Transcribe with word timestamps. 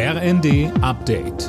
RND 0.00 0.70
Update. 0.80 1.48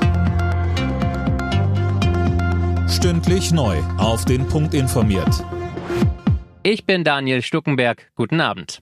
Stündlich 2.89 3.51
neu. 3.51 3.77
Auf 3.99 4.25
den 4.25 4.47
Punkt 4.47 4.73
informiert. 4.73 5.45
Ich 6.63 6.87
bin 6.87 7.03
Daniel 7.03 7.43
Stuckenberg. 7.43 8.09
Guten 8.15 8.41
Abend. 8.41 8.79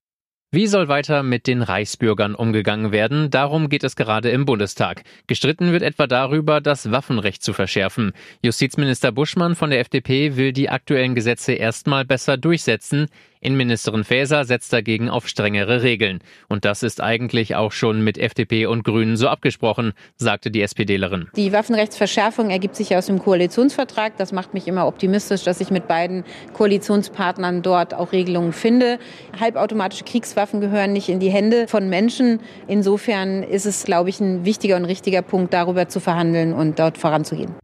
Wie 0.49 0.67
soll 0.67 0.87
weiter 0.87 1.23
mit 1.23 1.45
den 1.45 1.61
Reichsbürgern 1.61 2.33
umgegangen 2.33 2.93
werden? 2.93 3.29
Darum 3.29 3.67
geht 3.67 3.83
es 3.83 3.97
gerade 3.97 4.29
im 4.29 4.45
Bundestag. 4.45 5.03
Gestritten 5.27 5.73
wird 5.73 5.83
etwa 5.83 6.07
darüber, 6.07 6.61
das 6.61 6.89
Waffenrecht 6.89 7.43
zu 7.43 7.51
verschärfen. 7.51 8.13
Justizminister 8.41 9.11
Buschmann 9.11 9.55
von 9.55 9.69
der 9.69 9.81
FDP 9.81 10.37
will 10.37 10.53
die 10.53 10.69
aktuellen 10.69 11.15
Gesetze 11.15 11.51
erstmal 11.51 12.05
besser 12.05 12.37
durchsetzen. 12.37 13.07
Innenministerin 13.41 14.03
Faeser 14.03 14.45
setzt 14.45 14.73
dagegen 14.73 15.09
auf 15.09 15.27
strengere 15.27 15.83
Regeln. 15.83 16.19
Und 16.47 16.65
das 16.65 16.83
ist 16.83 17.01
eigentlich 17.01 17.55
auch 17.55 17.71
schon 17.71 18.03
mit 18.03 18.17
FDP 18.17 18.65
und 18.65 18.83
Grünen 18.83 19.17
so 19.17 19.27
abgesprochen, 19.27 19.93
sagte 20.15 20.51
die 20.51 20.61
SPDlerin. 20.61 21.27
Die 21.35 21.51
Waffenrechtsverschärfung 21.51 22.49
ergibt 22.49 22.75
sich 22.75 22.95
aus 22.95 23.07
dem 23.07 23.19
Koalitionsvertrag. 23.19 24.17
Das 24.17 24.31
macht 24.31 24.53
mich 24.53 24.67
immer 24.67 24.87
optimistisch, 24.87 25.43
dass 25.43 25.61
ich 25.61 25.71
mit 25.71 25.87
beiden 25.87 26.23
Koalitionspartnern 26.53 27.61
dort 27.61 27.93
auch 27.93 28.11
Regelungen 28.11 28.53
finde. 28.53 28.99
Halbautomatische 29.39 30.03
Kriegswaffen 30.03 30.61
gehören 30.61 30.93
nicht 30.93 31.09
in 31.09 31.19
die 31.19 31.29
Hände 31.29 31.67
von 31.67 31.89
Menschen. 31.89 32.39
Insofern 32.67 33.43
ist 33.43 33.65
es, 33.65 33.83
glaube 33.83 34.09
ich, 34.09 34.19
ein 34.19 34.45
wichtiger 34.45 34.75
und 34.75 34.85
richtiger 34.85 35.21
Punkt, 35.21 35.53
darüber 35.53 35.87
zu 35.87 35.99
verhandeln 35.99 36.53
und 36.53 36.79
dort 36.79 36.97
voranzugehen. 36.97 37.55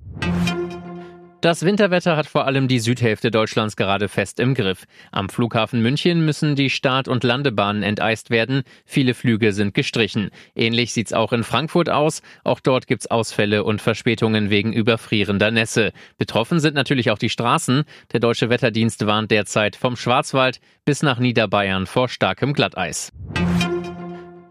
Das 1.44 1.66
Winterwetter 1.66 2.16
hat 2.16 2.28
vor 2.28 2.48
allem 2.48 2.70
die 2.70 2.80
Südhälfte 2.80 3.30
Deutschlands 3.30 3.76
gerade 3.76 4.08
fest 4.08 4.40
im 4.40 4.54
Griff. 4.54 4.86
Am 5.12 5.28
Flughafen 5.28 5.82
München 5.82 6.24
müssen 6.24 6.56
die 6.56 6.70
Start- 6.70 7.10
und 7.10 7.26
Landebahnen 7.26 7.84
enteist 7.84 8.30
werden. 8.30 8.64
Viele 8.86 9.14
Flüge 9.14 9.52
sind 9.52 9.74
gestrichen. 9.74 10.30
Ähnlich 10.56 10.94
sieht's 10.94 11.12
auch 11.12 11.34
in 11.34 11.44
Frankfurt 11.44 11.90
aus. 11.90 12.22
Auch 12.46 12.62
dort 12.62 12.88
gibt's 12.88 13.08
Ausfälle 13.08 13.66
und 13.66 13.82
Verspätungen 13.82 14.52
wegen 14.52 14.72
überfrierender 14.72 15.52
Nässe. 15.52 15.92
Betroffen 16.18 16.62
sind 16.62 16.76
natürlich 16.76 17.12
auch 17.12 17.18
die 17.18 17.28
Straßen. 17.28 17.84
Der 18.14 18.22
Deutsche 18.22 18.50
Wetterdienst 18.50 19.06
warnt 19.06 19.30
derzeit 19.30 19.76
vom 19.76 19.98
Schwarzwald 19.98 20.62
bis 20.86 21.04
nach 21.04 21.20
Niederbayern 21.20 21.88
vor 21.88 22.08
starkem 22.08 22.54
Glatteis. 22.54 23.12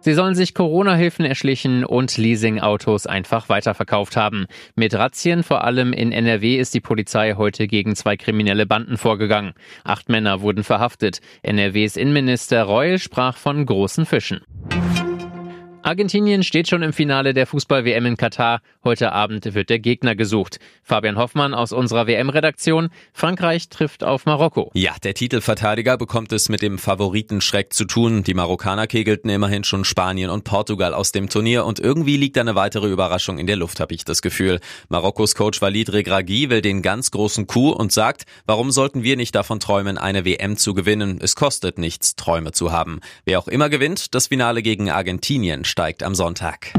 Sie 0.05 0.15
sollen 0.15 0.35
sich 0.35 0.53
Corona-Hilfen 0.53 1.25
erschlichen 1.25 1.85
und 1.85 2.17
Leasing-Autos 2.17 3.07
einfach 3.07 3.49
weiterverkauft 3.49 4.17
haben. 4.17 4.47
Mit 4.75 4.95
Razzien, 4.95 5.45
vor 5.45 5.63
allem 5.63 5.93
in 5.93 6.11
NRW, 6.11 6.57
ist 6.59 6.75
die 6.75 6.81
Polizei 6.81 7.35
heute 7.37 7.69
gegen 7.69 7.95
zwei 7.95 8.17
kriminelle 8.17 8.67
Banden 8.67 8.97
vorgegangen. 8.97 9.53
Acht 9.85 10.09
Männer 10.09 10.41
wurden 10.41 10.65
verhaftet. 10.65 11.21
NRWs 11.43 11.97
Innenminister 11.97 12.65
Reul 12.65 12.99
sprach 12.99 13.37
von 13.37 13.65
großen 13.65 14.05
Fischen. 14.05 14.41
Argentinien 15.85 16.45
steht 16.45 16.69
schon 16.69 16.83
im 16.83 16.93
Finale 16.93 17.35
der 17.35 17.45
Fußball-WM 17.45 18.07
in 18.07 18.17
Katar. 18.17 18.61
Heute 18.85 19.11
Abend 19.11 19.53
wird 19.53 19.69
der 19.69 19.81
Gegner 19.81 20.15
gesucht. 20.15 20.61
Fabian 20.85 21.17
Hoffmann 21.17 21.55
aus 21.55 21.73
unserer 21.73 22.07
WM-Redaktion. 22.07 22.91
Frankreich 23.13 23.69
trifft 23.69 24.05
auf 24.05 24.25
Marokko. 24.25 24.71
Ja, 24.75 24.95
der 25.03 25.15
Titelverteidiger 25.15 25.97
bekommt 25.97 26.31
es 26.33 26.49
mit 26.49 26.63
dem 26.63 26.79
Favoritenschreck 26.79 27.73
zu 27.73 27.85
tun. 27.85 28.23
Die 28.23 28.35
Marokkaner 28.35 28.87
kegelten 28.87 29.29
immerhin 29.29 29.65
schon 29.65 29.85
Spanien 29.85 30.31
und 30.31 30.45
Portugal 30.45 30.95
aus 30.95 31.11
dem 31.11 31.29
Turnier 31.29 31.65
und 31.65 31.81
irgendwie 31.81 32.17
liegt 32.17 32.39
eine 32.39 32.55
weitere 32.55 32.87
Überraschung 32.87 33.39
in 33.39 33.49
der 33.49 33.57
Luft, 33.57 33.81
habe 33.81 33.93
ich 33.93 34.05
das 34.05 34.23
Gefühl. 34.23 34.61
Marokkos 34.89 35.35
Coach 35.35 35.61
Walid 35.63 35.93
Regragui 35.93 36.49
will 36.49 36.63
den 36.63 36.83
ganz 36.83 37.11
großen 37.11 37.49
Coup 37.49 37.75
und 37.75 37.91
sagt, 37.91 38.23
warum 38.47 38.71
sollten 38.71 39.03
wir 39.03 39.17
nicht 39.17 39.35
davon 39.35 39.59
träumen, 39.59 39.99
eine 39.99 40.25
WM 40.25 40.57
zu 40.57 40.75
gewinnen? 40.75 41.19
Es 41.21 41.35
kostet 41.35 41.79
nichts, 41.79 42.15
Träume 42.15 42.53
zu 42.53 42.71
haben. 42.71 43.01
Wer 43.25 43.41
auch 43.41 43.49
immer 43.49 43.69
gewinnt, 43.69 44.15
das 44.15 44.29
Finale 44.29 44.63
gegen 44.63 44.89
Argentinien 44.89 45.65
steigt 45.73 46.03
am 46.03 46.15
Sonntag. 46.15 46.75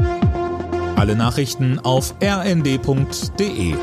Alle 0.94 1.16
Nachrichten 1.16 1.80
auf 1.80 2.14
rnd.de 2.22 3.74